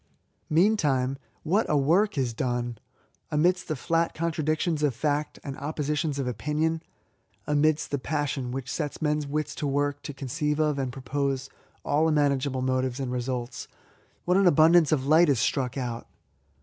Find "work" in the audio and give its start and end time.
1.77-2.17, 9.67-10.01